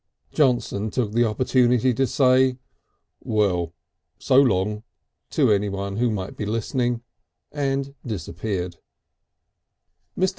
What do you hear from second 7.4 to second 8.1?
and